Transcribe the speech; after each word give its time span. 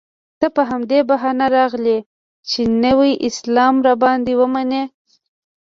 ته 0.39 0.47
په 0.55 0.61
همدې 0.69 0.99
بهانه 1.09 1.47
راغلی 1.57 1.97
یې 2.01 2.05
چې 2.49 2.61
نوی 2.85 3.11
اسلام 3.27 3.75
را 3.85 3.93
باندې 4.03 4.33
ومنې. 4.41 4.83